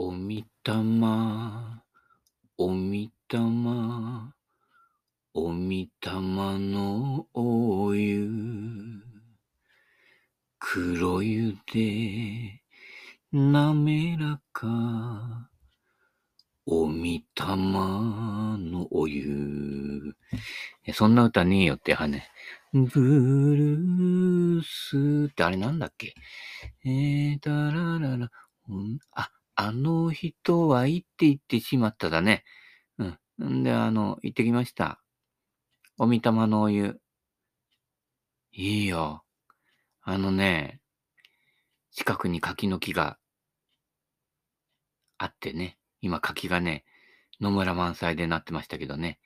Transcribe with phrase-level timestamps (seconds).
[0.00, 1.82] おみたま、
[2.56, 4.32] おみたま、
[5.34, 8.30] おみたまのお湯。
[10.60, 12.62] 黒湯で
[13.32, 15.50] 滑らか。
[16.64, 20.14] おみたまのお湯。
[20.92, 22.30] そんな歌ねえよってはね。
[22.72, 26.14] ブルースってあれなんだっけ？
[26.84, 28.30] えー、だららら、
[28.68, 32.44] うんあ、あの人は行って行ってしまっただね。
[32.96, 33.58] うん。
[33.60, 35.02] んで、あの、行ってきました。
[35.98, 37.00] おみたまのお湯。
[38.52, 39.24] いいよ。
[40.02, 40.80] あのね、
[41.90, 43.18] 近くに柿の木が
[45.18, 45.76] あってね。
[46.02, 46.84] 今柿がね、
[47.40, 49.18] 野村満載でなってましたけどね。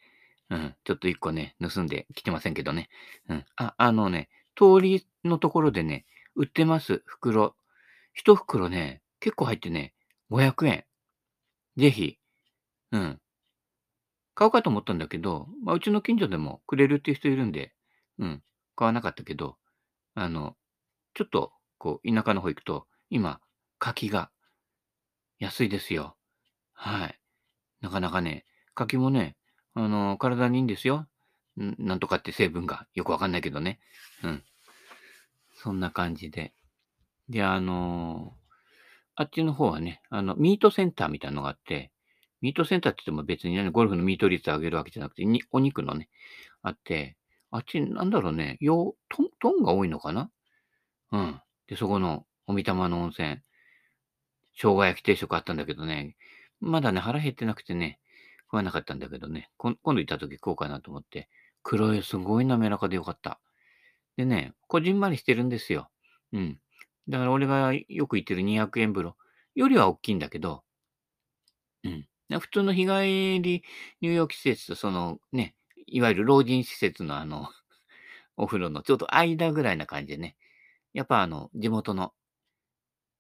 [0.49, 0.75] うん。
[0.85, 2.89] ちょっと一個ね、盗んできてませんけどね。
[3.29, 3.45] うん。
[3.57, 7.03] あ、あのね、通りのところでね、売ってます。
[7.05, 7.55] 袋。
[8.15, 9.93] 一袋ね、結構入ってね、
[10.33, 10.85] 500円。
[11.77, 12.17] ぜひ。
[12.91, 13.21] うん。
[14.35, 17.75] 買おうかと思ったんだけど、まあ、うちの近所でもくれるっていう人いるんで、
[18.19, 18.43] うん。
[18.75, 19.59] 買わなかったけど、
[20.15, 20.57] あの、
[21.13, 23.41] ちょっと、こう、田舎の方行くと、今、
[23.79, 24.31] 柿が
[25.39, 26.17] 安いですよ。
[26.73, 27.21] はい。
[27.83, 29.37] なかなかね、柿もね、
[29.75, 31.07] あの、体にいいんですよ。
[31.57, 33.81] なんとかって成分がよくわかんないけどね。
[34.25, 34.43] うん。
[35.63, 36.55] そんな感じで。
[37.29, 38.35] で、あの
[39.15, 41.91] あっちの方はね、あの、ミートセンターみたいなのがあって、
[42.41, 46.09] ミートセンターって言っても別にね、ゴルフのミート率上げるわけじゃなくて、にお肉のね、
[46.63, 47.17] あって、
[47.51, 50.31] あっち、なんだろうね、よ、トン、トンが多いのかな？
[51.13, 51.41] うん。
[51.67, 53.37] で、そこの、おみたまの温泉、
[54.55, 56.17] 生姜焼き定食あったんだけどね、
[56.61, 58.01] まだね、腹減ってなくてね、
[58.47, 61.29] 食わなかったんだけどね、こ今度行った時食おうかなと思って、
[61.63, 63.41] 黒いすごい滑らかでよかった。
[64.17, 65.91] でね、こじんまりしてるんですよ。
[66.33, 66.59] うん。
[67.09, 69.17] だから俺がよく行ってる200円風呂
[69.55, 70.65] よりは大きいんだけど、
[71.85, 72.41] うん。
[72.41, 73.63] 普通の日帰り
[74.01, 75.55] 入浴施設と、そのね、
[75.87, 77.49] いわゆる老人施設のあの、
[78.37, 80.37] お風呂のちょっと間ぐらいな感じでね、
[80.95, 82.15] やっぱあの、地元の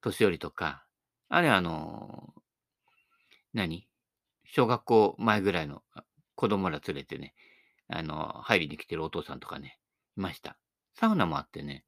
[0.02, 0.84] 年寄りとか、
[1.30, 2.34] あるいはあの、
[3.54, 3.88] 何？
[4.44, 5.82] 小学校前ぐらいの
[6.34, 7.34] 子供ら連れてね、
[7.88, 9.78] あの、入りに来てるお父さんとかね、
[10.16, 10.58] いました。
[10.94, 11.84] サウナもあってね、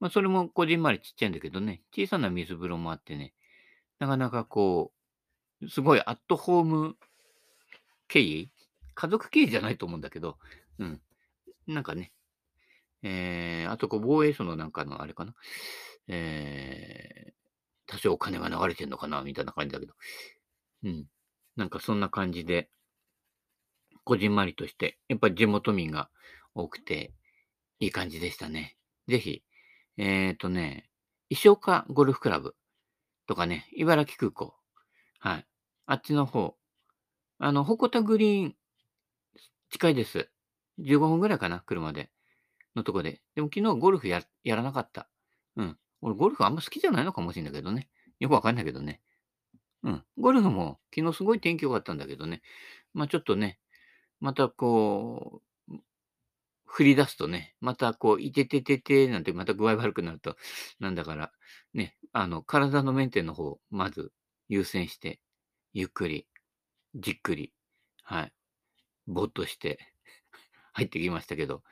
[0.00, 3.34] まあ、それもこじんまりちっちゃいんだけどね、小さな水風呂もあってね、
[3.98, 4.92] なかなかこ
[5.62, 6.96] う、すごいアットホーム
[8.08, 8.48] 経営
[8.94, 10.38] 家族経営じゃないと思うんだけど、
[10.78, 11.00] うん。
[11.66, 12.12] なんかね、
[13.02, 15.34] えー、あとこう防衛省のなんかのあれかな、
[16.08, 17.32] えー、
[17.86, 19.94] 多少お金が流れてんのかな、みたいな感じだけど、
[20.84, 21.06] うん。
[21.56, 22.68] なんかそんな感じで、
[24.04, 26.08] こじんまりとして、やっぱり地元民が
[26.54, 27.12] 多くて、
[27.80, 28.76] いい感じでしたね。
[29.08, 29.42] ぜひ、
[29.96, 30.90] えっ、とね、
[31.28, 32.54] 石岡ゴルフクラブ
[33.26, 34.54] とかね、茨城空港。
[35.20, 35.46] はい。
[35.86, 36.56] あっちの方。
[37.38, 38.56] あの、鉾田グリーン、
[39.70, 40.28] 近いです。
[40.80, 42.10] 15分ぐらいかな、車で。
[42.74, 43.22] のとこで。
[43.34, 45.08] でも昨日ゴルフややらなかった。
[45.56, 45.78] うん。
[46.02, 47.88] 俺ゴルフあんま好きじゃないのかもしれないけどね。
[48.20, 49.00] よくわかんないけどね。
[49.82, 50.04] うん。
[50.18, 52.42] ゴルフも昨日すごい天気良かったんだけどね。
[52.92, 53.58] まあちょっとね、
[54.20, 55.53] またこう、
[56.66, 60.36] 降り出すとね、またこう、いててててなんてまた具合悪くなると、
[60.80, 61.32] なんだから、
[61.74, 64.12] ね、あの、体のメンテの方、まず
[64.48, 65.20] 優先して、
[65.72, 66.26] ゆっくり、
[66.94, 67.52] じっくり、
[68.02, 68.32] はい、
[69.06, 69.78] ぼっとして
[70.74, 71.62] 入ってきましたけど、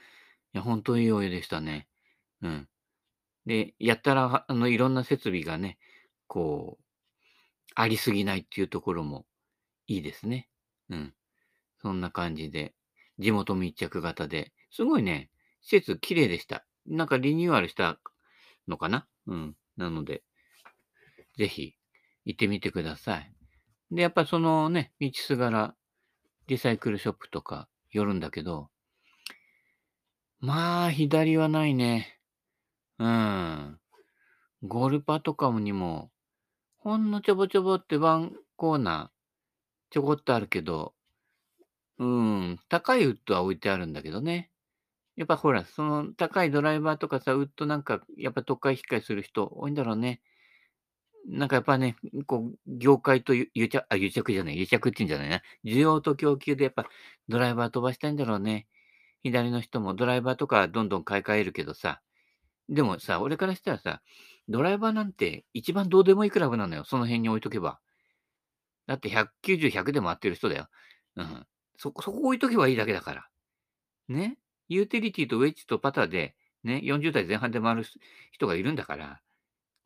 [0.54, 1.88] いや、本当にいいお湯でしたね。
[2.42, 2.68] うん。
[3.46, 5.78] で、やったら、あの、いろんな設備がね、
[6.28, 6.84] こう、
[7.74, 9.26] ありすぎないっていうところも
[9.86, 10.48] いいですね。
[10.90, 11.14] うん。
[11.82, 12.74] そんな感じで、
[13.18, 16.64] 地元密着型で、すごいね、施設綺麗でした。
[16.86, 18.00] なんかリニューアルした
[18.66, 19.06] のかな？
[19.26, 19.56] うん。
[19.76, 20.22] なので、
[21.36, 21.74] ぜひ
[22.24, 23.32] 行ってみてください。
[23.90, 25.74] で、やっぱそのね、道すがら
[26.46, 28.70] リサイクルショップとか寄るんだけど、
[30.40, 32.18] まあ、左はないね。
[32.98, 33.78] うん。
[34.62, 36.10] ゴルパとかにも、
[36.78, 40.94] ほんのちょぼちょぼってワンコーナー、ちょこっとあるけど、
[41.98, 44.50] うん、高いウッドは置いてあるんだけどね。
[45.16, 50.22] やっぱほら、その高いドライバーとかさ、ウッドなんか、やっぱ特会引っかえする人多いんだろうね。
[51.28, 55.42] なんかやっぱね、こう、業界と癒着、あ、癒着じゃない、癒着っていうんじゃないな。
[55.64, 56.86] 需要と供給でやっぱ
[57.28, 58.66] ドライバー飛ばしたいんだろうね。
[59.22, 62.00] 左の人もドライバーとかどんどん買い替えるけどさ。
[62.68, 64.02] でもさ、俺からしたらさ、
[64.48, 66.84] ドライバーなんて一番どうでもいいクラブなのよ。
[66.84, 67.80] その辺に置いとけば。
[68.86, 70.68] だって190、100で回ってる人だよ。
[71.16, 71.46] うん。
[71.76, 73.28] そこ、そこ置いとけばいいだけだから。
[74.08, 74.38] ね。
[74.68, 77.84] ユーティリティとウェッジとパターで、ね、40代前半で回る
[78.32, 79.20] 人がいるんだから、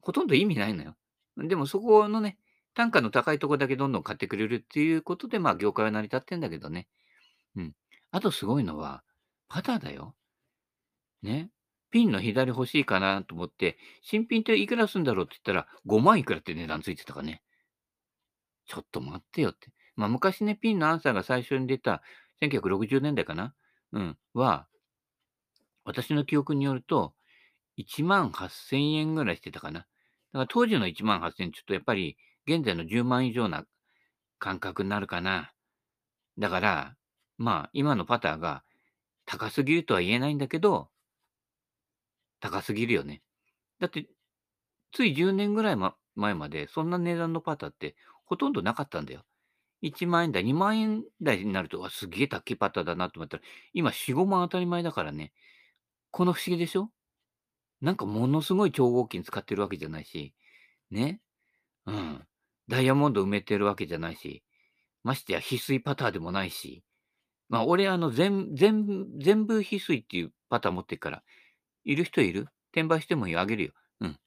[0.01, 0.97] ほとんど意味ないのよ。
[1.37, 2.39] でもそこのね、
[2.75, 6.89] 単価の高いとこだけどんどん買ってくれるっていうことで、まあ、業界は成り立ってんだけどね。
[7.57, 7.73] うん。
[8.11, 9.03] あとすごいのは、
[9.49, 10.15] パターだよ。
[11.23, 11.51] ね。
[11.91, 17.43] ピンの左欲しいかなと思って、新品っていくらすんだろうって言ったら、5万いくらって値段ついてたかね。
[18.67, 19.69] ちょっと待ってよって。
[19.95, 22.03] まあ、昔ね、ピンのアンサーが最初に出た
[22.43, 23.55] 1960年代かな
[23.97, 24.19] うん。
[24.35, 24.69] は、
[25.85, 27.15] 私の記憶によると、
[27.77, 29.81] 1万8000円ぐらいしてたかな。
[29.81, 29.89] だか
[30.33, 33.65] ら当時の1万8000円、ちょっとやっぱり現在の10万以上な
[34.39, 35.53] 感覚になるかな。
[36.39, 36.97] だから、
[37.39, 38.65] まあ、今のパターが
[39.27, 40.91] 高すぎるとは言えないんだけど、
[42.41, 43.23] 高すぎるよね。
[43.81, 44.09] だって、
[44.93, 49.25] つい10年ぐらい、ま、前まで、そんな値段のパターってほとんどなかったんだよ。
[49.83, 53.43] 1万円台、2万円台になると、すげえ高いパターだなと思ったら、
[53.73, 55.33] 今4、5万当たり前だからね。
[56.11, 56.91] この不思議でしょ？
[57.81, 60.35] なんかものすごい超合金使ってるわけじゃないし、
[60.91, 61.21] ね？
[61.87, 62.27] うん。
[62.69, 64.43] ダイヤモンド埋めてるわけじゃないし、
[65.05, 66.83] ましてや翡翠パターでもないし、
[67.49, 71.23] まあ、俺、あの、全、全、全部翡翠っていうパター持ってるから、
[71.85, 72.49] いる人いる？
[72.73, 73.73] 転売してもいいあげるよ。
[74.01, 74.19] うん。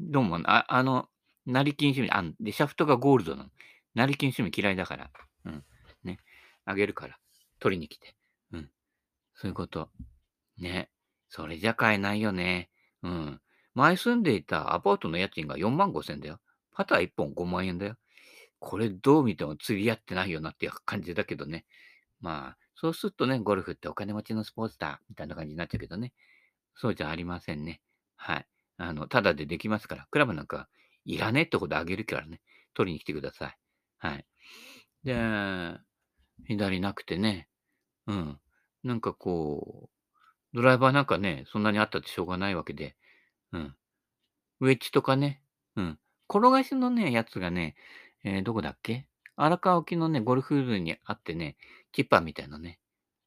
[0.00, 1.08] どうも、ああの、
[1.44, 3.50] 成金趣味、あで、シャフトがゴールドなの。
[3.98, 5.10] 成金趣味嫌いだから。
[5.46, 5.64] うん。
[6.04, 6.18] ね。
[6.64, 7.18] あげるから。
[7.58, 8.14] 取りに来て。
[8.52, 8.70] うん。
[9.34, 9.90] そういうこと。
[10.56, 10.90] ね。
[11.28, 12.70] それじゃ買えないよね。
[13.02, 13.40] うん。
[13.74, 16.38] 前住んでいたアパートの家賃が4万5千だよ。
[16.72, 17.96] パター1本5万円だよ。
[18.60, 21.64] これどう見ても釣り合ってないよなっていう感じだけどね。
[22.20, 26.12] まあ、そうするとね、ゴルフってお金持ちのスポーツだ、みたいな感じになっちゃうけどね。
[26.76, 27.80] そうじゃありませんね。
[28.16, 28.46] はい。
[28.76, 30.68] あの、ただでできますから、クラブなんか
[31.04, 32.40] いらねえってことあげるからね、
[32.74, 33.58] 取りに来てください。
[33.98, 34.26] はい。
[35.04, 35.16] で、
[36.46, 37.48] 左なくてね、
[38.06, 38.40] うん。
[38.84, 42.96] なんかこう、ドライバーなんかね、そんなにあったってしょうがないわけで、
[43.52, 43.76] うん。
[44.60, 45.42] ウェッジとかね、
[45.76, 45.98] うん。
[46.28, 47.76] 転がしのね、やつがね、
[48.24, 49.06] えー、どこだっけ？
[49.36, 51.56] 荒川沖のね、ゴルフ部にあってね、
[51.92, 52.80] チッパーみたいなね、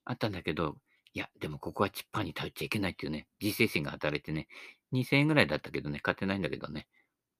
[0.04, 0.76] あったんだけど、
[1.14, 4.48] いや、でもここはチッパーに頼っちゃいけないっていうね、自制心が働いてね、
[4.94, 6.88] 2000円ぐらいだったけどね、買ってないんだけどね。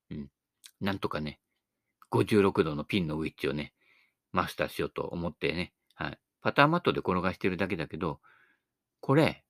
[0.10, 0.30] うん。
[0.80, 1.40] なんとかね、
[2.12, 3.74] 56度のピンのウィッチをね、
[4.32, 6.20] マスターしようと思ってね、はい。
[6.42, 8.20] パターマットで転がしてるだけだけど、
[9.00, 9.44] これ、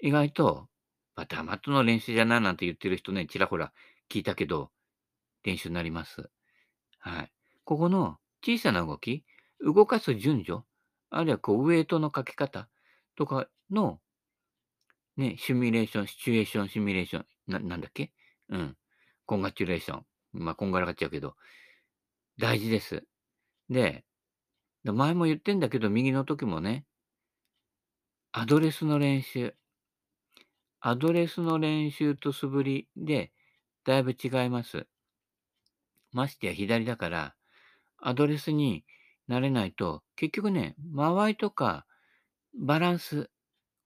[0.00, 0.68] 意外と、
[1.14, 3.72] パターマットの練習じゃないなんて言ってる人ね、ちらほら
[4.10, 4.70] 聞いたけど、
[5.44, 6.30] 練習になります。
[6.98, 7.32] はい。
[7.64, 9.24] ここの小さな動き、
[9.60, 10.62] 動かす順序、
[11.10, 12.68] あるいはこう、ウェイトのかけ方
[13.16, 14.00] とかの、
[15.16, 18.12] ね、シミュレーション、シチュエーション、シミュレーション、な、なんだっけ？
[18.48, 18.76] うん。
[19.26, 20.06] コンガチュレーション。
[20.32, 21.36] まあ、こんがらがっちゃうけど、
[22.42, 23.04] 大事です。
[23.70, 24.04] で、
[24.82, 26.84] 前も言ってんだけど、右の時もね、
[28.32, 29.54] アドレスの練習。
[30.80, 33.30] アドレスの練習と素振りで、
[33.84, 34.88] だいぶ違います。
[36.10, 37.36] ましてや左だから、
[37.98, 38.84] アドレスに
[39.28, 41.86] なれないと、結局ね、間合いとか
[42.58, 43.30] バランス、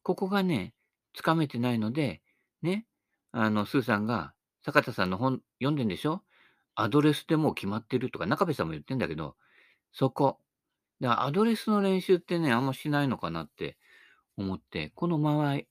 [0.02, 0.72] ここがね、
[1.12, 2.22] つかめてないので、
[2.62, 2.86] ね、
[3.32, 4.32] あの、スーさんが、
[4.64, 6.22] 坂田さんの本読んでんでしょ？
[6.76, 9.36] アドレスでもう決まってるとか、中部さんも言ってんだけど、
[9.92, 10.38] そこ。
[11.00, 13.76] だからアドレスの練習ってね、あんましないのかなって
[14.36, 15.68] 思って、この間合い。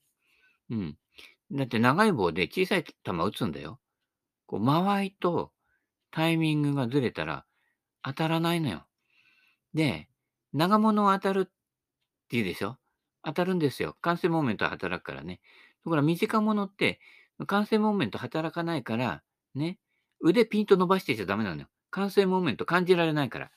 [0.70, 0.98] うん。
[1.52, 3.80] だって長い棒で小さい球打つんだよ。
[4.46, 5.52] こう間合いと
[6.10, 7.44] タイミングがずれたら
[8.02, 8.84] 当たらないのよ。
[9.74, 10.08] で、
[10.52, 11.52] 長物当たるって
[12.30, 12.78] 言うでしょ？
[13.22, 13.96] 当たるんですよ。
[14.00, 15.40] 完成モーメント働くからね。
[15.84, 17.00] ところが短物って
[17.46, 19.22] 完成モーメント働かないから、
[19.54, 19.78] ね、
[20.20, 21.68] 腕ピンと伸ばしてちゃダメなのよ。
[21.90, 23.50] 完成モーメント感じられないから。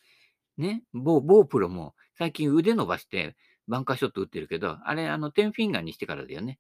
[0.58, 3.36] ね、某、某プロも最近腕伸ばして
[3.68, 6.60] バンカーショット打ってるけど、あれ、あの、テンフィンガーにしてからだよね。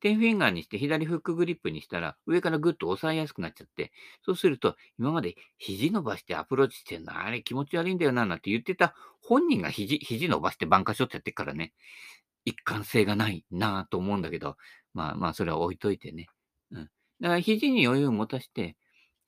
[0.00, 3.92] テンフィンガーにして左フックグリップにしたら上からグッと押さえやすくなっちゃって、
[4.24, 11.74] そうすると今まで肘伸ばしてアプローチしてんの、あれ気持ち悪いんだよな、なんて言ってた本人が肘、肘伸ばしてバンカーショットやってっからね、
[12.44, 14.56] 一貫性がないなぁと思うんだけど、
[14.94, 16.28] まあまあそれは置いといてね。
[16.70, 16.84] うん。
[17.20, 18.76] だから肘に余裕を持たして、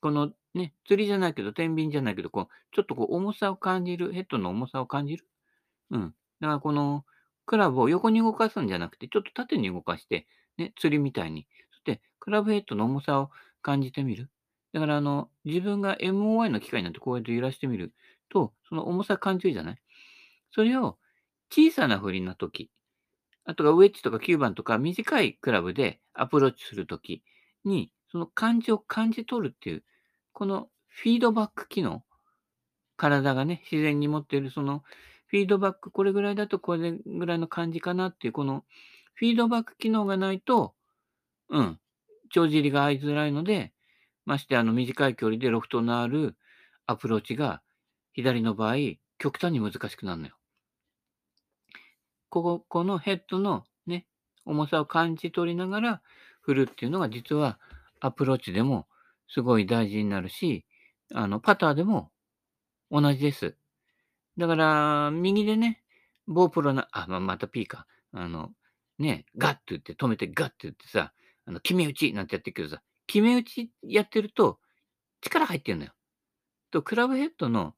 [0.02, 5.26] このね、釣りじゃないけど、天秤じゃないけど、こう、ちょっとこう重さを感じる、ヘッドの重さを感じる。
[5.90, 6.14] うん。
[6.40, 7.04] だからこの
[7.46, 10.26] クラブを横に動かすんじゃなくて、ちょっと縦に動かして、
[10.58, 11.46] ね、釣りみたいに。
[11.72, 13.30] そして、クラブヘッドの重さを
[13.62, 14.30] 感じてみる。
[14.72, 17.94] だから、あの、自分が MOI の機械なんてこうやって揺らしてみる
[18.28, 19.78] と、その重さ感じるじゃない？
[20.50, 20.98] それを
[21.50, 22.70] 小さな振りの時、
[23.44, 27.22] あとはウェッジとか9番とか短いクラブでアプローチするとき
[27.64, 29.84] に、その感じを感じ取るっていう、
[30.32, 32.02] このフィードバック機能、
[32.96, 34.82] 体がね、自然に持っているその
[35.26, 38.64] フィードバック、これぐらいだとこれぐらいの感じかなっていう、この
[39.14, 40.74] フィードバック機能がないと、
[41.48, 41.78] うん、
[42.30, 43.72] 帳尻が合いづらいので、
[44.24, 46.36] ましてあの短い距離でロフトのある
[46.86, 47.62] アプローチが
[48.12, 48.76] 左の場合、
[49.18, 50.34] 極端に難しくなるのよ。
[52.28, 54.06] ここ、このヘッドのね、
[54.44, 56.02] 重さを感じ取りながら
[56.40, 57.58] 振るっていうのが実は
[58.00, 58.86] アプローチでも
[59.32, 60.66] すごい大事になるし、
[61.14, 62.10] あの、パターでも
[62.90, 63.56] 同じです。
[64.36, 65.82] だから、右でね、
[66.26, 67.86] ボープロな、あ、ままた P か。
[68.12, 68.50] あの、
[68.98, 71.12] ね、ガッと言って止めてガッと言ってさ、
[71.46, 74.58] あの、決め打ちなんてやってるけどさ、決め打ちやってると
[75.22, 75.92] 力入ってるのよ。
[76.70, 77.74] と、クラブヘッドの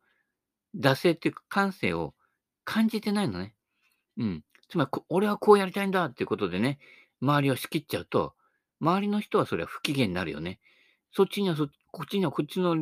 [0.76, 2.14] 惰性っていうか感性を
[2.64, 3.54] 感じてないのね。
[4.18, 4.44] うん。
[4.68, 6.78] つまり、俺はこうやりたいんだっていうことでね、
[7.22, 8.34] 周りを仕切っちゃうと、
[8.80, 10.58] 周りの人はそれは不機嫌になるよね。
[11.14, 12.76] そっちにはそ、こっちにはこっちの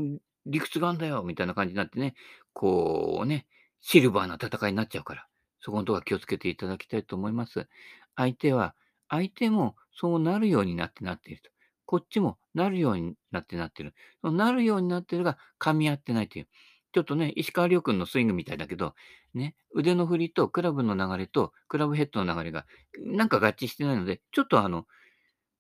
[0.46, 2.14] 理屈があんだよ、みたいな感じになってね、
[2.54, 3.46] こうね、
[3.82, 5.26] シルバーな戦いになっちゃうから、
[5.60, 7.68] そこのところは気をつけていただきたいと思います。
[8.16, 8.74] 相手は、
[9.10, 11.50] 相手もそうなるようになってなっていると。
[11.84, 13.94] こっちもなるようになってなってる。
[14.22, 16.48] そのなるようになってるが噛み合ってないという。
[16.94, 18.94] ちょっとね、石川遼君のスイングみたいだけど、
[19.34, 22.66] ね、腕の振りとクラブの流れとクラブヘッドの流れが
[22.98, 24.86] なんか合致してないので、ちょっとあの、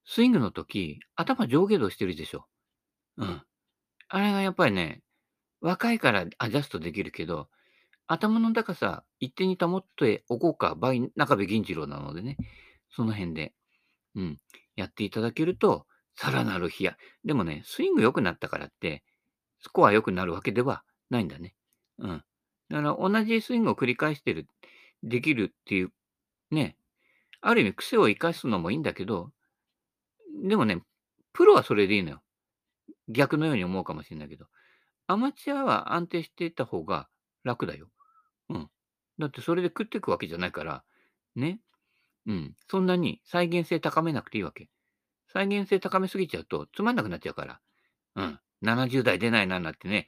[0.04, 2.46] スイングの時、頭上下動してるでしょ。
[3.16, 3.42] うん。
[4.08, 5.02] あれがやっぱりね、
[5.60, 7.48] 若いからアジャストできるけど、
[8.06, 12.36] 頭の高さ一定に保っておこうか、場合、中部銀次郎なのでね、
[12.90, 13.54] その辺で、
[14.14, 14.38] うん、
[14.76, 16.96] やっていただけると、さらなる日や。
[17.24, 19.02] でもね、スイング良くなったからって、
[19.60, 21.54] スコア良くなるわけではないんだね。
[21.98, 22.24] うん。
[22.68, 24.46] だから同じスイングを繰り返してる、
[25.02, 25.92] できるっていう、
[26.50, 26.76] ね、
[27.40, 29.30] ある意味癖を生かすのもいいんだけど、
[30.44, 30.82] でもね、
[31.32, 32.22] プロはそれでいいのよ。
[33.08, 34.46] 逆のように思うかもしれないけど、
[35.06, 37.08] アマチュアは安定していた方が
[37.44, 37.88] 楽だよ。
[38.48, 38.68] うん。
[39.18, 40.84] だってそれで食っていくわけじゃないから、
[41.34, 41.60] ね。
[42.26, 42.54] うん。
[42.70, 44.68] そんなに再現性高めなくていいわけ。
[45.32, 47.60] 再現性高めすぎちゃうとつまんなくなっちゃうから。
[48.16, 48.40] うん。
[48.62, 50.06] 70代出ないななんてね、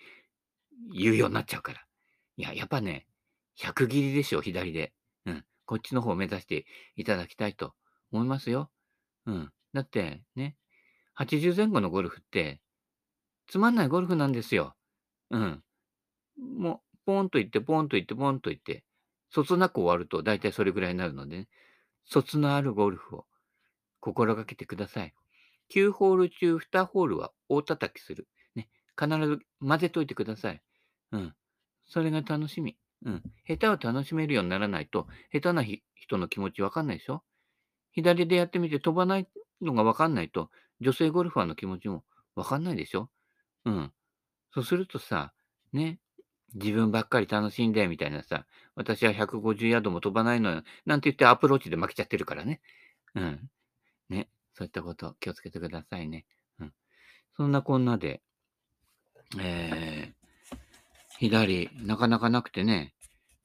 [0.93, 1.81] 言うようになっちゃうから。
[2.37, 3.07] いや、やっぱね、
[3.59, 4.93] 100切りでしょ、左で。
[5.27, 5.45] うん。
[5.67, 7.75] こっちの方を目指していただきたいと
[8.13, 8.71] 思いますよ。
[9.27, 9.51] うん。
[9.73, 10.57] だって、ね、
[11.19, 12.61] 80前後のゴルフって、
[13.47, 14.75] つまんないゴルフなんですよ。
[15.31, 15.63] うん。
[16.37, 18.85] もう、ポーンと行って、ポーンと行って、ポーンと行って、
[19.31, 21.49] そつなく終わると大体それぐらいになるのでね、
[22.05, 23.27] 卒のあるゴルフを
[24.01, 25.15] 心がけてください。
[25.71, 28.29] 9ホール中2ホールは大叩きする。
[28.55, 28.69] ね。
[28.99, 30.63] 必ず混ぜといてください。
[31.13, 31.35] うん。
[31.87, 32.77] それが楽しみ。
[33.05, 33.23] うん。
[33.47, 37.25] 下手を楽しめるようにならないと、下手な人の気持ちわかんないでしょ
[37.93, 39.29] 左でやってみて飛ばない
[39.63, 43.11] のがわかんないと、女性ゴルファーの気持ちもわかんないでしょ
[43.65, 43.93] うん。
[44.53, 45.33] そうするとさ、
[45.73, 45.99] ね、
[46.55, 52.61] 自分ばっかり楽しんで、みたいなさ、私は150ヤードも飛ばないのよ、なんて言ってアプローチで負けちゃってるからね。
[53.15, 53.51] うん。
[54.09, 54.29] ね。
[54.55, 56.27] そういったこと気をつけてくださいね。
[56.61, 56.73] うん。
[57.37, 58.23] そんなこんなで、
[59.41, 60.57] えー、
[61.19, 62.95] 左、なかなかなくてね。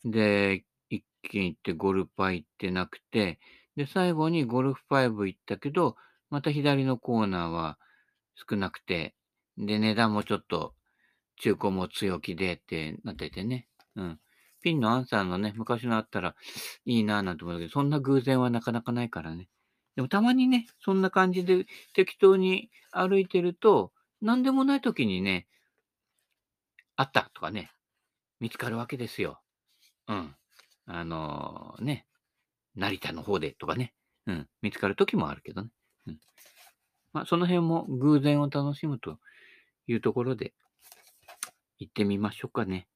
[0.06, 3.40] で、一気に行ってゴルパ行ってなくて、
[3.76, 5.96] で、最後にゴルフ5行ったけど、
[6.30, 7.80] また左のコーナーは
[8.50, 9.16] 少なくて、
[9.60, 10.74] で、値段もちょっと
[11.42, 13.68] 中古も強気でってなっててね。
[13.96, 14.20] うん。
[14.62, 16.36] ピンのアンサーのね、昔のあったら
[16.86, 19.50] いいなぁなんて思うけど、そんな偶然はなかなかないからね。
[19.96, 25.48] でもたまにね、そんな感じで適当に歩いてると、なんでもない時にね、
[26.96, 27.72] あったとかね、
[28.40, 29.42] 見つかるわけですよ。
[30.08, 30.36] うん。
[30.86, 32.06] あのー、ね、
[32.76, 33.94] 成田の方でとかね、
[34.26, 35.70] うん、見つかる時もあるけどね。
[36.08, 36.20] うん。
[37.14, 39.20] まあ、その辺も偶然を楽しむと
[39.92, 40.54] いうところで、
[41.80, 42.88] 行ってみましょうかね。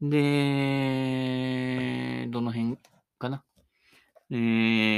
[0.00, 0.18] で、
[2.30, 2.78] どの辺
[3.18, 3.42] かな？
[4.30, 4.34] え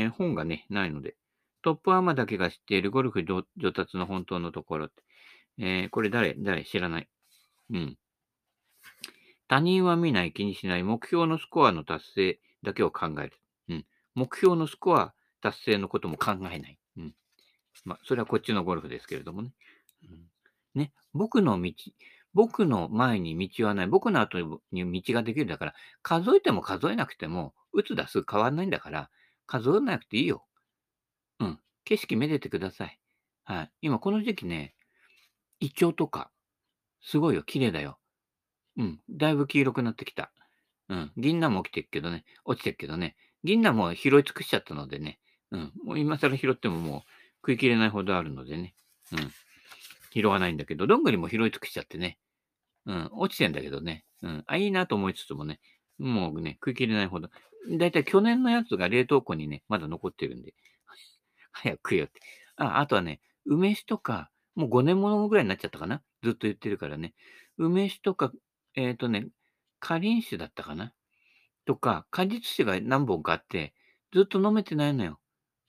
[0.08, 1.16] ー、本がね、ないので、
[1.62, 5.02] トップアーマだけが知っているゴルフ上達の本当のところって。
[5.58, 6.34] えー、これ誰？
[6.38, 6.64] 誰？
[6.64, 7.08] 知らない。
[7.72, 7.96] うん。
[9.48, 13.32] 他人は見ない、気にしない、目標のスコアの達成だけを考える。
[13.68, 13.86] うん。
[14.14, 16.78] 目標のスコア達成のことも考えない。
[16.98, 17.14] うん。
[17.84, 19.52] まあ、それはこっちのゴルフですけれどもね。
[20.74, 21.72] ね、僕の道、
[22.32, 23.86] 僕の前に道はない。
[23.86, 24.38] 僕の後
[24.72, 29.10] に道ができるだから、数えても数えなくても、打つ打数変わんないんだから、
[29.46, 30.46] 数えなくていいよ。
[31.40, 31.60] うん。
[31.84, 32.98] 景色めでてください。
[33.44, 33.72] はい。
[33.82, 34.74] 今この時期ね、
[35.58, 36.30] イチョウとか、
[37.02, 37.42] すごいよ。
[37.42, 37.98] 綺麗だよ。
[38.76, 39.00] うん。
[39.10, 40.32] だいぶ黄色くなってきた。
[40.88, 41.12] うん。
[41.16, 42.24] 銀杏も起きてるけどね。
[42.44, 43.16] 落ちてるけどね。
[43.42, 45.18] 銀杏も拾い尽くしちゃったのでね。
[45.50, 45.72] うん。
[45.84, 47.02] もう今更拾ってももう
[47.42, 48.74] 食い切れないほどあるのでね。
[49.12, 49.32] うん。
[50.10, 52.18] 拾わないんだけど、どんぐりも拾い尽くしちゃってね。
[52.86, 53.10] うん。
[53.12, 54.04] 落ちてんだけどね。
[54.22, 54.44] うん。
[54.46, 55.60] あ、いいなと思いつつもね。
[55.98, 57.28] もうね、食い切れないほど。
[57.78, 60.54] だいたい去年のやつが冷凍庫にね、まだ残ってるんで。
[61.52, 62.20] 早く食えよって。
[62.56, 67.14] あ、あとはね、梅酒とか、もう5年ものぐらいになっちゃったかなずっと言ってるからね。
[67.56, 68.32] 梅酒とか
[68.74, 69.28] えっ、とね、
[69.80, 70.92] 果林酒だったかな
[71.66, 73.74] とか、果実酒が何本かあって、
[74.12, 75.20] ずっと飲めてないのよ。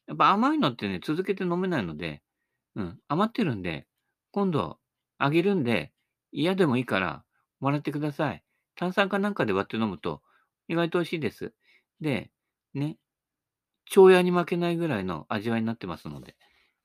[0.07, 2.21] やっぱ甘いのってね、続けて飲めないので、
[2.75, 3.87] うん、余ってるんで、
[4.31, 4.79] 今度
[5.17, 5.91] あげるんで、
[6.31, 7.23] 嫌でもいいから
[7.59, 8.43] もらってください。
[8.75, 10.21] 炭酸かなんかで割って飲むと
[10.67, 11.53] 意外と美味しいです。
[11.99, 12.31] で、
[12.73, 12.97] ね、
[13.85, 16.35] 蝶屋に負けないぐらいの味わいになってますので、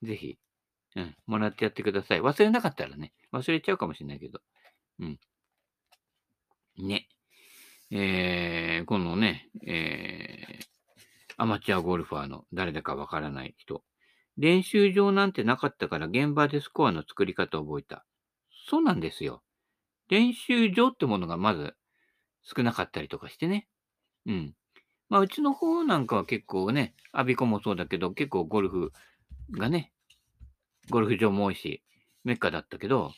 [0.03, 0.39] ぜひ、
[0.97, 2.21] うん、もらってやってください。
[2.21, 4.41] 忘れなかったらね、忘れちゃうかもしれないけど、
[5.01, 5.21] うん。
[6.79, 7.09] ね。
[7.91, 10.65] えー、このね、えー、
[11.37, 13.85] アマチュアゴルファーの誰だかわからない人。
[14.39, 18.05] 練習場なんてなかったから現場でスコアの作り方を覚えた。
[18.69, 19.43] そうなんですよ。
[20.09, 21.75] 練習場ってものがまず
[22.43, 23.69] 少なかったりとかしてね。
[24.27, 24.55] うん。
[25.09, 28.93] まあ、うちの方なんかは結構ね、アビコもそうだけど、結構ゴルフ
[29.53, 29.93] がね、
[30.91, 31.83] ゴルフ場も多いし、
[32.25, 33.13] メッカだったけど、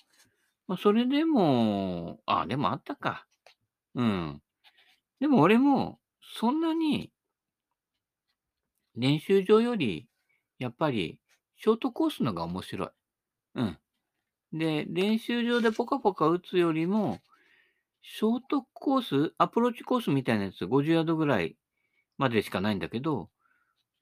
[0.66, 3.26] まあ、それでも、あ、でもあったか。
[3.94, 4.42] うん。
[5.20, 7.10] でも俺も、そんなに、
[8.94, 10.08] 練習場より、
[10.58, 11.20] やっぱり、
[11.56, 12.88] ショートコースのが面白い。
[13.56, 13.78] うん。
[14.52, 17.20] で、練習場でポカポカ打つよりも、
[18.02, 21.56] ショートコース、アプローチコースみたいなやつ、50ヤードぐらい
[22.18, 23.30] までしかないんだけど、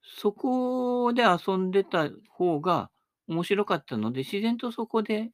[0.03, 2.91] そこで遊んでた方が
[3.27, 5.31] 面白かったので、自然とそこで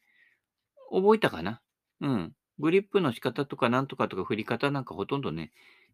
[0.92, 1.62] 覚えたかな。
[2.02, 2.34] うん。
[2.60, 5.52] グリップの仕方とかなんとかとか振り方なんかほとんどね、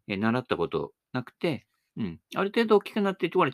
[0.08, 2.20] え習ったことなくて、うん。
[2.36, 3.50] ある程度大きくなって、ほら、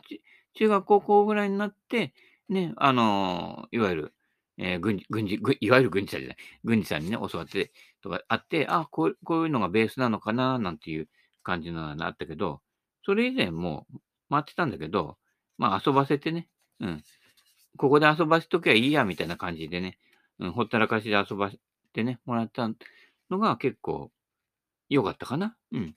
[0.55, 2.15] 中学高校ぐらいになって、
[2.49, 4.15] ね、あのーいわゆる、
[4.59, 7.73] えー軍事、軍事、いわゆる軍事者じゃない、軍事さんにね、教わって
[8.03, 11.09] とかあって、あ、こうこういうのがベースなのかな、なんていう
[11.43, 12.61] 感じのがあったけど、
[13.05, 13.87] それ以前も
[14.31, 15.19] 回ってたんだけど、
[15.59, 16.49] まあ遊ばせてね、
[16.81, 17.03] うん。
[17.77, 19.99] ここで遊ばせときゃいいや、みたいな感じでね、
[20.39, 21.59] うん、ほったらかしで遊ばせ
[21.93, 22.69] てね、もらった
[23.31, 24.11] のが結構
[24.89, 25.57] 良かったかな。
[25.73, 25.97] うん。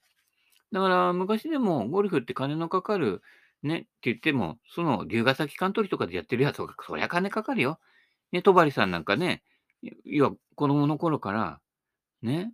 [0.72, 3.22] だから昔でもゴルフって金のかかる
[3.64, 7.80] ねって言っても、その龍ヶ崎カントリーとかでやってるやつが、そりゃ金かかるよ。
[8.32, 9.44] ね、戸張さんなんかね、
[9.82, 11.60] い要は子供の頃から、
[12.22, 12.54] ね、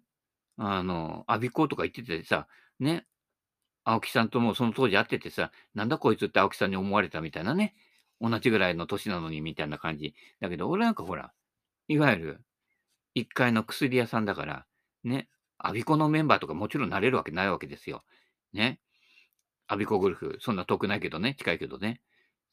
[0.58, 2.48] あの、アビコとか言っててさ、
[2.80, 3.06] ね、
[3.84, 7.76] 青木さんともその当時会っててさ、なんだこいつって青木さんに思われたみたいなね、
[8.22, 10.16] 同じぐらいの年なのにみたいな感じ。
[10.42, 11.32] だけど俺なんかほら、
[11.88, 12.42] いわゆる
[13.16, 14.66] 1階の薬屋さんだから、
[15.04, 18.04] ね、アビコのメンバーとかもちろんなれるわけないわけですよ。
[18.54, 18.80] ね。
[19.68, 22.02] アビコゴルフ、そんな遠くないけどね、近いけどね。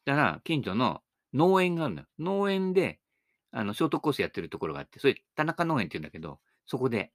[0.05, 1.03] だから、近所の
[1.35, 2.07] 農園があるのよ。
[2.19, 3.01] 農園で、
[3.51, 7.13] あの、ショートコースやってるところがあって、それ、田中農園って言うんだけど、そこで、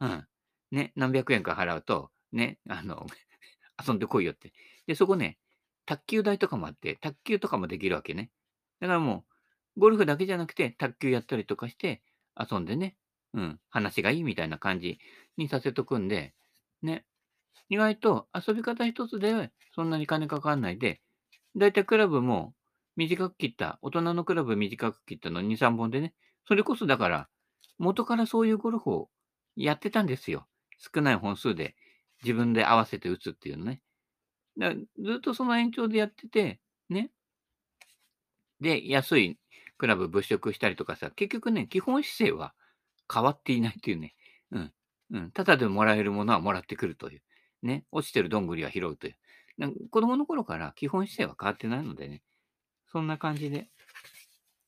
[0.00, 0.26] うん、
[0.70, 3.06] ね、何百円か払うと、ね、あの、
[3.86, 4.52] 遊んでこいよって。
[4.86, 5.38] で、そこね、
[5.86, 8.30] 卓球台とかもあって、卓球とかもできるわけね。
[8.78, 9.24] だからも
[9.76, 12.02] う、ゴルフだけじゃなくて、卓球やったりとかして、
[12.38, 12.96] 遊んでね、
[13.34, 14.98] うん、話がいいみたいな感じ
[15.36, 16.34] にさせとくんで、
[16.82, 17.04] ね、
[17.68, 21.00] 意外と遊び方一つでそんなに金かかんないで、
[21.56, 22.54] だいたいクラブも
[22.96, 26.14] 短く切った、大人のクラブ短く切ったの2、3本でね、
[26.46, 27.28] それこそだから、
[27.78, 29.10] 元からそういうゴルフを
[29.56, 30.46] やってたんですよ。
[30.78, 31.76] 少ない本数で
[32.22, 33.82] 自分で合わせて打つっていうのね。
[34.58, 37.10] だずっとその延長でやってて、ね。
[38.60, 39.38] で、安い
[39.78, 42.54] クラブ物色したりとかさ、結局ね、基本姿勢は
[43.12, 44.14] 変わっていないっていうね。
[44.50, 44.72] うん。
[45.12, 45.30] うん。
[45.32, 47.22] ただでもらえるものはもらってくるという。
[47.62, 47.84] ね。
[47.90, 49.16] 落ちてるどんぐりは拾うという。
[49.58, 52.22] なん子供の頃から基本姿勢は変わってないのでね。
[52.86, 53.68] そんな感じで、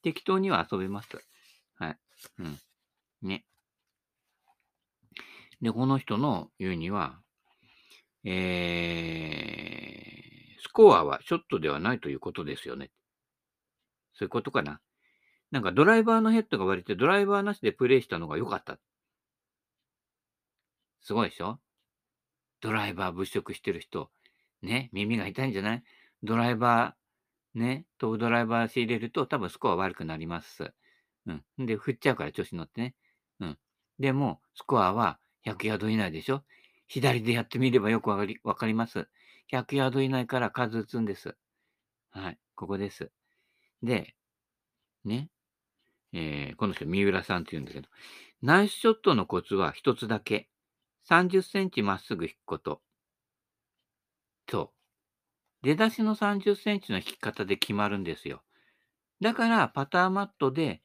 [0.02, 1.08] 適当には遊べます。
[1.76, 1.98] はい。
[2.38, 2.58] うん。
[3.22, 3.44] ね。
[5.60, 7.20] で、この人の言うには、
[8.24, 12.90] えー、スコアはショットではないということですよね。
[14.14, 14.80] そういうことかな。
[15.50, 18.78] なんかドライバーのヘッドが割れてドライバーなしでプレイしたのが良かった。
[21.00, 21.58] すごいでしょ？
[22.62, 24.10] ドライバー物色してる人。
[24.62, 25.82] ね、耳が痛いんじゃない？
[26.22, 30.72] ドライバー、ね、飛ぶドライバー仕入れると多分スコア悪くなります。
[31.26, 31.66] うん。
[31.66, 32.94] で、振っちゃうから調子乗ってね。
[33.40, 33.58] うん。
[33.98, 36.44] でも、スコアは100ヤード以内でしょ？
[36.86, 39.08] 左でやってみればよくわかりわかります。
[39.50, 41.36] 100ヤード以内から数打つんです。
[42.10, 42.38] はい。
[42.54, 43.10] ここです。
[43.82, 44.14] で、
[45.04, 45.28] ね。
[46.12, 47.88] えーこの人、三浦さんって言うんだけど、
[48.42, 50.48] ナイスショットのコツは一つだけ。
[51.08, 52.80] 30センチまっすぐ引くこと。
[54.48, 54.70] そう。
[55.62, 58.42] 出だしの30センチの引き方で決まるんですよ。
[59.20, 60.82] だから、パターマットで、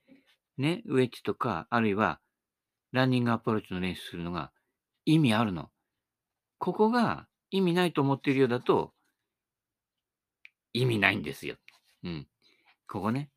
[0.58, 2.20] ね、ウェッジとか、あるいは、
[2.92, 4.52] ランニングアプローチの練習するのが
[5.06, 5.70] 意味あるの。
[6.60, 8.94] ここが意味ないと思っているようだと、
[10.74, 11.58] 意味ないんですよ。
[12.04, 12.28] うん。
[12.88, 13.30] ここね。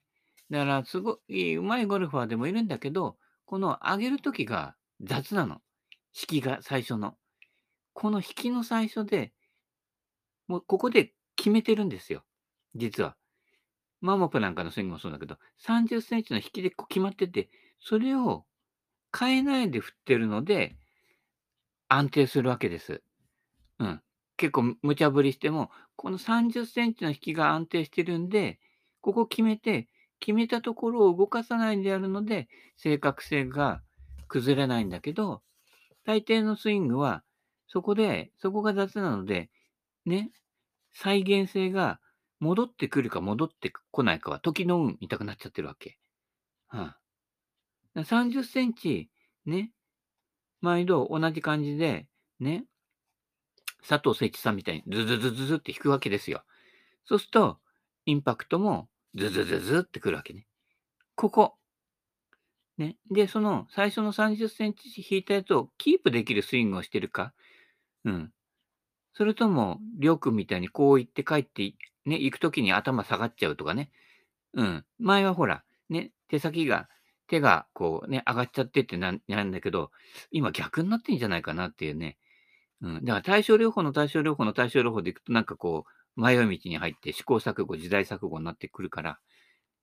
[0.51, 3.17] だから、すごい、うまいゴルファーでもいるんだけど、
[3.47, 5.61] この上げるときが雑なの。
[6.15, 7.17] 引きが最初の。
[7.93, 9.33] この引きの最初で、
[10.49, 12.25] もうここで決めてるんですよ。
[12.75, 13.17] 実は。
[14.01, 18.47] マモプなんかのスイングもそうだけど、30センチの引きで決まってて、それを
[19.17, 20.77] 変えないで振ってるので、
[21.89, 23.03] 安定するわけです。
[23.79, 24.03] うん。
[24.37, 28.59] 結構無茶ぶりしても、この30センチの引きが安定してるんで、
[29.01, 33.83] ここ決めて、決めたところを動かさないでやるので、正確性が
[34.29, 35.43] 崩れないんだけど、
[36.05, 37.23] 大抵のスイングは、
[37.69, 39.51] そこで、そこが雑なので、
[40.07, 40.31] ね、
[40.93, 42.01] 再現性が
[42.41, 45.99] 戻ってくるか戻ってこないかは時の運見たくなっちゃってるわけ。
[46.69, 46.97] は
[47.95, 49.11] あ、30センチ、
[49.45, 49.73] ね、
[50.61, 52.07] 毎度同じ感じで、
[52.39, 52.65] ね、
[53.87, 56.43] 佐藤誠一さんみたいにズズズズズって弾くわけですよ。
[57.05, 57.59] そうすると、
[58.07, 60.47] インパクトもズズズズってくるわけね。
[61.15, 61.60] ここ。
[62.81, 62.97] ね。
[63.11, 67.33] で、その最初の30センチ引いたやつをキープできるスイングをしてるか？
[68.05, 68.33] うん。
[69.13, 71.75] それとも、りょうくんみたいにこう言って帰って、
[72.07, 73.91] ね、行くときに頭下がっちゃうとかね。
[74.55, 74.85] うん。
[74.99, 76.89] 前はほら、ね、手先が、
[77.29, 79.91] 手がこうね、上がっちゃってってななんだけど、
[80.31, 82.17] 今逆になってんじゃないかなっていうね。
[82.81, 83.05] うん。
[83.05, 85.85] だから対症療法の対症療法の対症療法でいくとなんかこ
[86.17, 89.19] う、迷い道に入って試行錯誤、時代錯誤になってくるから、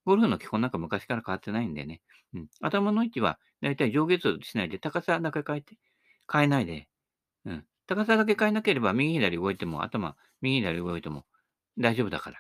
[0.08, 2.00] ゴルフの基本なんか昔から変わってないんでね。
[2.34, 2.48] うん。
[2.62, 5.78] 頭の位置はだいたい上下動しないで高さだけ変えて、
[6.32, 6.88] 変えないで。
[7.44, 7.66] うん。
[7.88, 11.26] 高さだけ変えなければ右左動いても、頭、右左動いても
[11.78, 12.38] 大丈夫だから。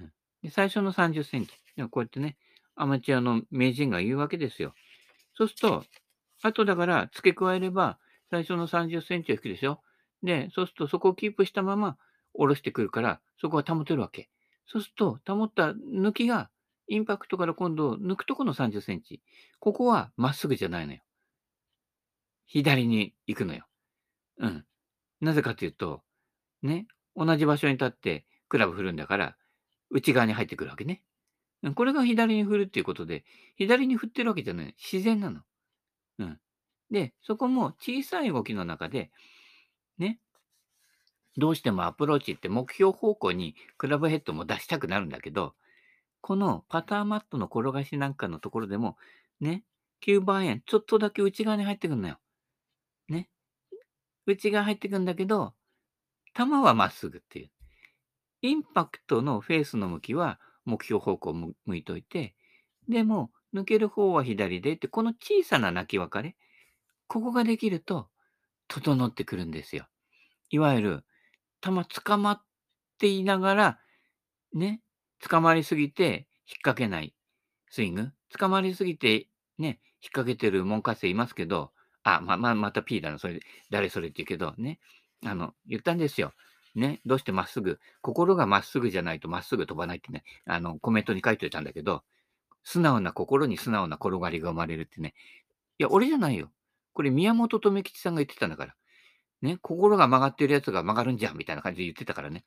[0.00, 0.12] うん、
[0.44, 1.52] で最初の30センチ。
[1.90, 2.36] こうやってね、
[2.76, 4.72] アマチュアの名人が言うわけですよ。
[5.34, 5.84] そうすると、
[6.42, 7.98] あとだから付け加えれば、
[8.30, 9.80] 最初の30センチを引くでしょ。
[10.22, 11.96] で、そうするとそこをキープしたまま
[12.32, 14.30] 下ろしてくるから、そこは保てるわけ。
[14.68, 16.48] そうすると、保った抜きが、
[16.88, 19.22] インパクトから今度抜くとこの30センチ。
[19.60, 21.00] ここはまっすぐじゃないのよ。
[22.46, 23.66] 左に行くのよ。
[24.38, 24.64] うん。
[25.20, 26.02] なぜかというと、
[26.62, 29.36] ね、同じ場所に立ってクラブ振るんだから、
[29.90, 31.02] 内側に入ってくるわけね。
[31.74, 33.24] これが左に振るっていうことで、
[33.56, 34.74] 左に振ってるわけじゃない。
[34.76, 35.42] 自然なの。
[36.18, 36.40] うん。
[36.90, 39.10] で、そこも小さい動きの中で、
[39.98, 40.18] ね、
[41.36, 45.54] どうしてもアプローチって目標方向にクラブヘッドも出したくなるんだけど、
[46.22, 48.96] このパターマットの転がしなんかのところでも、
[49.40, 49.64] ね、
[50.06, 52.18] 9番円、ちょっとだけ内側に入ってくるのよ。
[53.08, 53.28] ね。
[54.26, 55.52] 内側入ってくんだけど、
[56.34, 57.50] 球はまっすぐっていう。
[58.42, 62.34] インパクトのフェースの向きは目標方向向向いといて、
[62.88, 66.36] でも抜ける方は左でって、この小さな泣き分かれ、
[67.08, 68.08] ここができると
[68.68, 69.86] 整ってくるんですよ。
[70.50, 71.04] いわゆる、
[71.60, 71.70] 球
[72.04, 72.42] 捕まっ
[72.98, 73.78] ていながら、
[74.54, 74.80] ね、
[75.28, 76.18] 捕まりすぎて引っ
[76.62, 77.14] 掛けない
[77.70, 78.10] スイング？
[78.38, 79.76] 捕まりすぎてね、引っ
[80.12, 81.70] 掛けてる門下生いますけど、
[82.02, 84.80] あ、ま、ま、また P だな、それ、誰それって言うけど、ね。
[85.24, 86.32] あの、言ったんですよ。
[86.74, 92.02] ね、どうしてまっすぐ、心がまっすぐじゃないとまっすぐ飛ばないってね、あの、コメントに書いておいたんだけど、
[92.64, 95.14] 素直な心に素直な転がりが生まれるってね。
[95.78, 96.50] いや、俺じゃないよ。
[96.94, 98.74] これ宮本留吉さんが言ってたんだから。
[99.42, 102.44] ね、心が曲がってるやつが曲がるんじゃんみたいな感じで言ってたからね。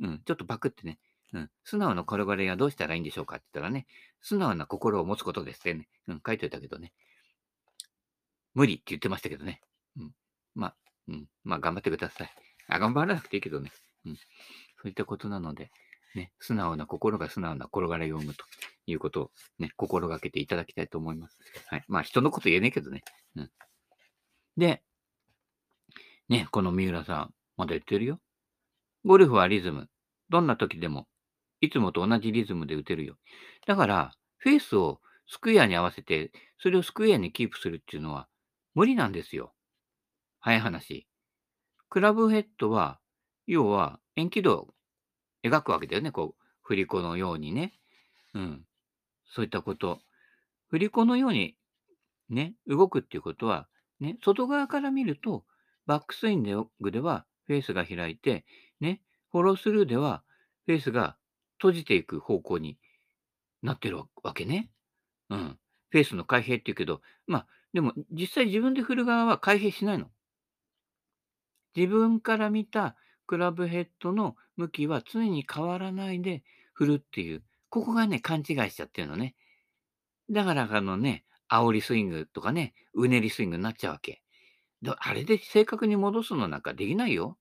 [0.00, 0.98] うん、ちょっとパクってね。
[1.32, 3.86] うん、素直な転がりはどうしたらいいんでしょうかって言ったらね、
[4.20, 5.88] 素直な心を持つことですってね。
[6.08, 6.92] うん、書いておいたけどね。
[8.54, 9.60] 無理って言ってましたけどね。
[9.98, 10.14] うん。
[10.54, 10.76] まあ、
[11.08, 11.26] うん。
[11.44, 12.30] まあ、頑張ってください。
[12.68, 13.70] あ、頑張らなくていいけどね。
[14.06, 14.16] うん。
[14.16, 14.22] そ
[14.84, 15.70] ういったことなので、
[16.14, 18.44] ね、素直な心が素直な転がりを生むと
[18.86, 21.38] いうことをね、心がけていただきたいと思います。
[21.66, 21.84] はい。
[21.88, 23.02] まあ、人のこと言えねえけどね。
[23.36, 23.50] うん。
[24.56, 24.82] で、
[26.28, 28.20] ね、この三浦さん、まだ言ってるよ。
[29.04, 29.88] ゴルフはリズム。
[30.30, 31.06] どんな時でも、
[31.60, 33.16] いつもと同じリズムで打てるよ。
[33.66, 38.28] だから、フェースをスクエアに合わせて、それをスクエアにキープするっていうのは
[38.74, 39.54] 無理なんですよ。
[40.40, 41.06] 早い話。
[41.88, 43.00] クラブヘッドは、
[43.46, 44.74] 要は円軌道を
[45.42, 46.12] 描くわけだよね。
[46.12, 47.74] こう、振り子のようにね。
[48.34, 48.64] うん。
[49.24, 50.00] そういったこと。
[50.68, 51.56] 振り子のように
[52.28, 53.68] ね、動くっていうことは、
[54.00, 55.44] ね、外側から見ると、
[55.86, 56.42] バックスイン
[56.80, 58.44] グではフェースが開いて、
[58.80, 60.24] ね、フォロースルーでは
[60.66, 61.16] フェースが
[61.58, 62.78] 閉じていく方向に
[63.62, 64.70] なってるわけね。
[65.30, 65.58] うん。
[65.90, 70.06] フェースの開閉って言うけど、まあ、でも実際自分で振る側は開閉しないの。
[71.74, 76.42] 自分から見たクラブヘッドの向きは常に変わらないで
[76.72, 79.34] 振るっていう、ここがね、勘違いしちゃってるのね。
[80.30, 84.22] だからあのね、煽りスイングとかね、うねりスイングになっちゃうわけ。
[84.98, 87.36] あれで正確に戻すのなんかできないよ。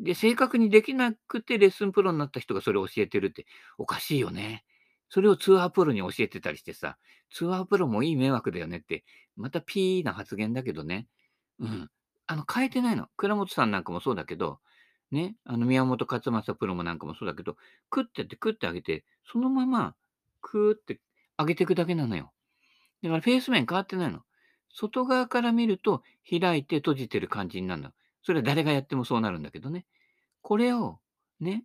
[0.00, 3.46] で、正確にできなくてレッスンプロになった人がそれを教えてるって
[3.78, 4.64] おかしいよね。
[5.08, 6.96] それをツアープロに教えてたりしてさ、
[7.30, 9.04] ツアープロもいい迷惑だよねって、
[9.36, 11.08] またピーな発言だけどね。
[11.58, 11.90] うん。
[12.26, 13.08] あの、変えてないの。
[13.16, 14.60] 倉本さんなんかもそうだけど、
[15.10, 17.56] ね、あの、宮本勝正プロもなんかもそうだけど、
[17.90, 19.96] クッてってクッて上げて、そのまま、
[20.40, 21.00] クーって
[21.38, 22.32] 上げていくだけなのよ。
[23.02, 24.22] だからフェース面変わってないの。
[24.70, 27.90] 外側から見ると開いて閉じてる感じになるの。
[28.22, 29.86] それは誰がやってもそうなるんだけどね。
[30.42, 31.00] これを、
[31.40, 31.64] ね、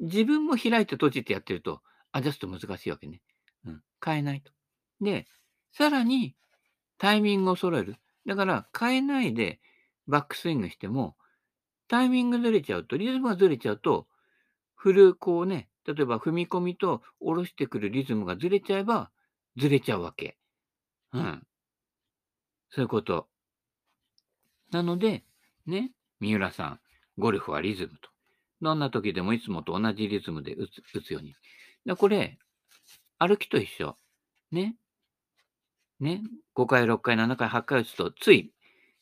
[0.00, 3.20] 自分も開いて閉じてやってると、アジャスト難しいわけね。
[3.64, 3.82] うん。
[4.04, 4.52] 変えないと。
[5.00, 5.26] で、
[5.72, 6.36] さらに、
[6.98, 7.96] タイミングを揃える。
[8.26, 9.60] だから、変えないで
[10.06, 11.16] バックスイングしても、
[11.88, 14.06] タイミングずれちゃうと、リズムがずれちゃうと、
[14.74, 19.10] 振る、こうね、例えば踏み込みと下ろしてくるリズムがずれちゃえば、
[19.56, 20.38] ずれちゃうわけ。
[21.12, 21.46] うん。
[22.70, 23.28] そういうこと。
[24.70, 25.24] なので、
[25.66, 26.80] ね、三浦さん、
[27.18, 28.10] ゴルフはリズムと。
[28.60, 31.34] どんな時でもいつもと同じリズムで打つ打つように。
[31.86, 32.38] だこれ、
[33.18, 33.96] 歩きと一緒。
[34.50, 34.76] ね。
[36.00, 36.22] ね。
[36.54, 38.52] 5回、6回、7回、8回打つと、つい、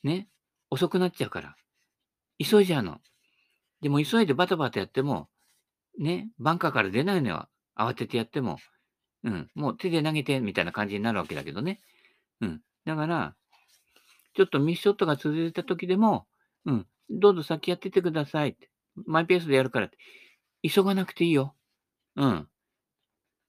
[0.03, 0.29] ね、
[0.71, 1.57] 遅くなっちゃうから。
[2.39, 3.01] 急いじゃうの。
[3.81, 5.29] でも急いでバタバタやっても、
[5.99, 7.49] ね、バンカーから出ないのよ。
[7.77, 8.59] 慌ててやっても。
[9.25, 9.51] うん。
[9.55, 11.81] もう手で投げてみたいな感じになるわけだけどね。
[12.41, 12.61] うん。
[12.85, 13.35] だから、
[14.35, 16.27] ちょっとミスショットが続いた時でも、
[16.67, 16.87] うん。
[17.11, 18.71] どうぞ先やっててくださいって。
[19.07, 19.99] マイペースでやるからって。
[20.69, 21.55] 急がなくていいよ。
[22.17, 22.49] うん。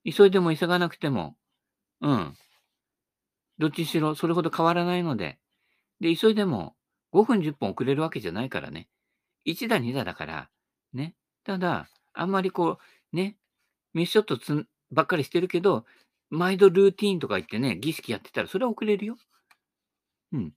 [0.09, 1.35] 急いでも急がなくても。
[2.01, 2.35] うん。
[3.57, 5.39] どっちにしろそれほど変わらないので。
[5.99, 6.75] で、急いでも
[7.13, 8.89] 5分10分遅れるわけじゃないからね。
[9.45, 10.49] 1打2打だから。
[10.93, 11.15] ね。
[11.43, 12.79] ただ、あんまりこ
[13.13, 13.37] う、ね、
[13.93, 15.85] ミスショットつんばっかりしてるけど、
[16.29, 19.17] 毎度ルーティーンとか言ってね、儀式やってたらそれは遅れるよ。
[20.31, 20.53] うん。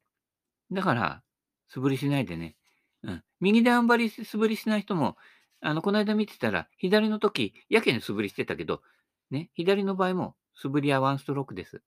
[0.73, 1.23] だから、
[1.69, 2.57] 素振りしないでね。
[3.03, 3.23] うん。
[3.41, 5.17] 右であんまり素振りしない人も、
[5.61, 8.83] あの、この間見てたら、左の時、やけに素振りしてたけど、
[9.31, 11.83] ね、左の場合も素振りはワンストロークです。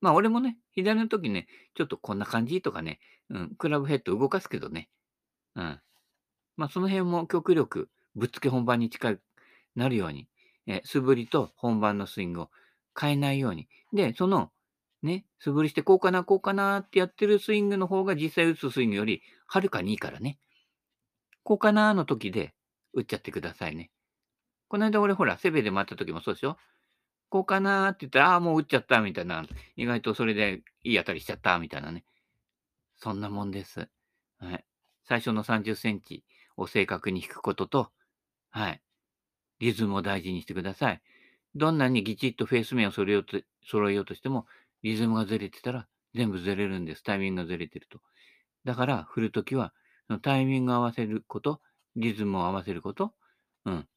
[0.00, 2.98] まあ、俺もね、左の時ね、ちょっとこんな感じとかね、
[3.30, 4.88] うん、クラブヘッド動かすけどね。
[5.54, 5.80] うん。
[6.56, 9.22] まあ、その辺も極力、ぶっつけ本番に近く
[9.74, 10.28] なるように、
[10.66, 12.50] え素振りと本番のスイングを
[12.98, 13.68] 変えないように。
[13.92, 14.51] で、その、
[15.02, 20.38] ね、素振りしてこうかな、こうかなってやってるスイングの方が実際打つスイングよりはるかにいいからね。
[21.42, 22.54] こうかなの時で
[22.92, 23.90] 打っちゃってくださいね。
[24.68, 26.56] この間俺ほら、セベで回った時もそうでしょ
[27.28, 29.44] こうかなって言ったら、ああ、もう打っちゃったみたいな。
[29.76, 32.04] 意外とそれでいい当たりしちゃったみたいなね。
[32.96, 33.88] そんなもんです。
[34.38, 34.64] はい。
[35.04, 36.24] 最初の30センチ
[36.56, 37.90] を正確に引くことと、
[38.50, 38.82] はい。
[39.60, 41.02] リズムを大事にしてください。
[41.54, 44.46] どんなにぎちっとフェース面を揃えようと揃えようとしても、
[44.82, 47.02] リズムがずれてたら全部ずれるんです。
[47.02, 48.00] タイミングがずれてると。
[48.64, 49.72] だから、振るときは、
[50.06, 51.60] そのタイミングを合わせること、
[51.96, 53.12] リズムを合わせること、
[53.64, 53.88] うん、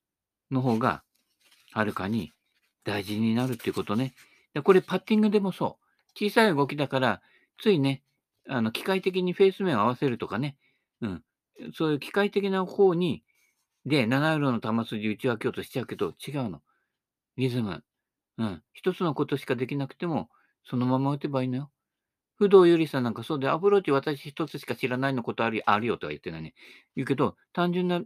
[0.51, 1.03] の方が、
[1.71, 2.31] はるかに
[2.85, 4.13] 大事になるっていうことね。
[4.53, 5.85] でこれ、パッティングでもそう。
[6.17, 7.21] 小さい動きだから、
[7.61, 8.01] ついね、
[8.47, 10.57] あの、機械的にフェース面を合わせるとかね、
[11.01, 11.23] うん、
[11.73, 13.23] そういう機械的な方に、
[13.85, 16.61] で、7ユーロの球筋打ち分けようとしちゃうけど、違うの。
[17.37, 17.83] リズム。
[18.37, 18.63] うん。
[18.73, 20.29] 一つのことしかできなくても、
[20.65, 21.71] そのまま打てばいいのよ。
[22.37, 26.53] 不動ゆりさんなんかそうで、アプローチ私一つしか知らないのことあるあるよとは言ってないね。
[26.95, 28.01] 言うけど、単純な、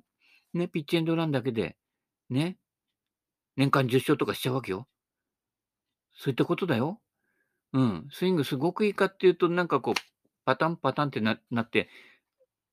[0.53, 1.77] ね、ピッチエンドランだけで、
[2.29, 2.57] ね、
[3.55, 4.87] 年間10勝とかしちゃうわけよ。
[6.13, 6.99] そういったことだよ。
[7.73, 8.07] うん。
[8.11, 9.93] スイングすごくいいかっていうと、なんかこう、
[10.45, 11.89] パタンパタンってななって、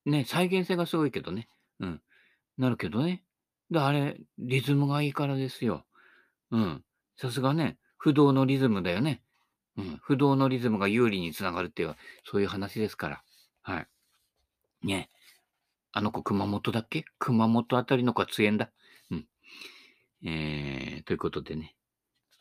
[0.04, 1.48] ね、再現性がすごいけどね。
[1.80, 2.02] うん。
[2.58, 3.22] なるけどね。
[3.70, 5.84] で、あれ、リズムがいいからですよ。
[6.50, 6.84] うん。
[7.16, 9.22] さすがね、不動のリズムだよね。
[10.02, 13.22] 不動のリズムが有利につながるっていう、そういう話ですから。
[13.62, 13.86] はい。
[14.86, 15.10] ね。
[15.92, 17.04] あの子、熊本だっけ？
[17.18, 18.70] 熊本あたりの子は強えんだ。
[19.10, 19.26] うん。
[20.24, 21.74] えー、ということでね。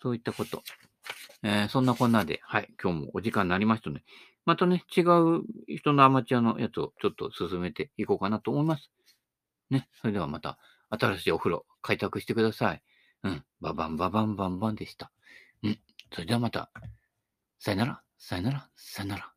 [0.01, 0.63] そういったこと。
[1.43, 2.69] えー、そんなこんなで、はい。
[2.81, 4.03] 今日もお時間になりましたので、
[4.45, 8.91] またね、違う人のアマチュアのやつをちょっと進めていこうかなと思います。
[9.69, 9.87] ね。
[10.01, 10.57] それではまた、
[10.89, 12.83] 新しいお風呂、開拓してください。
[13.23, 13.43] うん。
[13.61, 15.11] ババンババンバンバンでした。
[15.63, 15.79] うん。
[16.13, 16.69] それではまた、
[17.59, 19.34] さよなら、さよなら、さよなら。